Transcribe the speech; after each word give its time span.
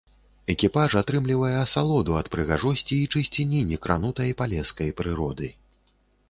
Экіпаж 0.51 0.93
атрымлівае 1.01 1.51
асалоду 1.65 2.15
ад 2.21 2.29
прыгажосці 2.35 2.97
і 3.03 3.11
чысціні 3.17 3.61
некранутай 3.73 4.35
палескай 4.41 4.89
прыроды. 5.03 5.53